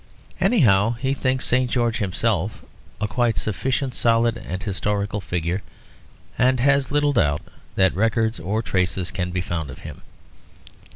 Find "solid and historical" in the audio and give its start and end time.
3.95-5.21